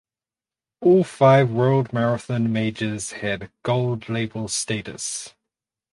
All 0.81 1.03
five 1.03 1.51
World 1.51 1.93
Marathon 1.93 2.51
Majors 2.51 3.11
had 3.11 3.51
Gold 3.61 4.09
Label 4.09 4.47
status. 4.47 5.35